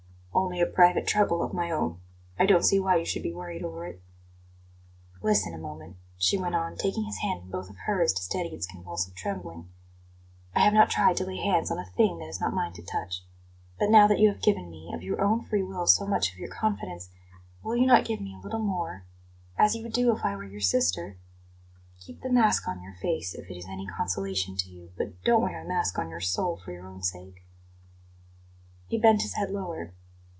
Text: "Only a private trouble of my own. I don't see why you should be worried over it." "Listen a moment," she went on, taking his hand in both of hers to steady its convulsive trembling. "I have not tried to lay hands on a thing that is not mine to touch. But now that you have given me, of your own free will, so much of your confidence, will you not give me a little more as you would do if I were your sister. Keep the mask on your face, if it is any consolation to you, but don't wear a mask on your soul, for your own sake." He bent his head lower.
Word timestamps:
"Only 0.33 0.61
a 0.61 0.65
private 0.65 1.07
trouble 1.07 1.43
of 1.43 1.53
my 1.53 1.69
own. 1.71 1.99
I 2.39 2.45
don't 2.45 2.63
see 2.63 2.79
why 2.79 2.95
you 2.95 3.05
should 3.05 3.21
be 3.21 3.33
worried 3.33 3.63
over 3.65 3.85
it." 3.85 4.01
"Listen 5.21 5.53
a 5.53 5.57
moment," 5.57 5.97
she 6.17 6.37
went 6.37 6.55
on, 6.55 6.77
taking 6.77 7.03
his 7.03 7.17
hand 7.17 7.43
in 7.43 7.49
both 7.49 7.69
of 7.69 7.75
hers 7.79 8.13
to 8.13 8.21
steady 8.23 8.49
its 8.49 8.65
convulsive 8.65 9.13
trembling. 9.13 9.69
"I 10.55 10.61
have 10.61 10.73
not 10.73 10.89
tried 10.89 11.17
to 11.17 11.25
lay 11.25 11.35
hands 11.37 11.69
on 11.69 11.79
a 11.79 11.85
thing 11.85 12.19
that 12.19 12.29
is 12.29 12.39
not 12.39 12.53
mine 12.53 12.71
to 12.73 12.81
touch. 12.81 13.25
But 13.77 13.89
now 13.89 14.07
that 14.07 14.19
you 14.19 14.29
have 14.29 14.41
given 14.41 14.69
me, 14.71 14.93
of 14.93 15.03
your 15.03 15.21
own 15.21 15.43
free 15.43 15.63
will, 15.63 15.85
so 15.85 16.07
much 16.07 16.31
of 16.31 16.39
your 16.39 16.49
confidence, 16.51 17.09
will 17.61 17.75
you 17.75 17.85
not 17.85 18.05
give 18.05 18.21
me 18.21 18.33
a 18.33 18.41
little 18.43 18.61
more 18.61 19.03
as 19.57 19.75
you 19.75 19.83
would 19.83 19.93
do 19.93 20.15
if 20.15 20.23
I 20.23 20.37
were 20.37 20.45
your 20.45 20.61
sister. 20.61 21.17
Keep 21.99 22.21
the 22.21 22.29
mask 22.29 22.69
on 22.69 22.81
your 22.81 22.95
face, 22.95 23.35
if 23.35 23.49
it 23.51 23.57
is 23.57 23.65
any 23.67 23.85
consolation 23.85 24.55
to 24.57 24.69
you, 24.69 24.91
but 24.97 25.21
don't 25.25 25.41
wear 25.41 25.61
a 25.61 25.67
mask 25.67 25.99
on 25.99 26.09
your 26.09 26.21
soul, 26.21 26.55
for 26.55 26.71
your 26.71 26.87
own 26.87 27.03
sake." 27.03 27.43
He 28.87 28.97
bent 28.97 29.23
his 29.23 29.33
head 29.35 29.51
lower. 29.51 29.91